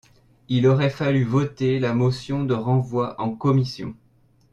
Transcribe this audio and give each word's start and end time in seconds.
Il 0.49 0.65
aurait 0.65 0.89
fallu 0.89 1.23
voter 1.23 1.77
la 1.77 1.93
motion 1.93 2.43
de 2.43 2.55
renvoi 2.55 3.13
en 3.21 3.29
commission. 3.35 3.93